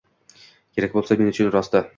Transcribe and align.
Kerak 0.79 0.97
bulsa 0.97 1.19
men 1.21 1.31
uchun 1.35 1.55
rosti 1.59 1.89